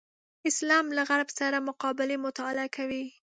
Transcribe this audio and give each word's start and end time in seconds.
اسلام 0.49 0.85
له 0.97 1.01
غرب 1.09 1.29
سره 1.39 1.57
مقابلې 1.67 2.15
مطالعه 2.25 2.69
کوي. 2.77 3.05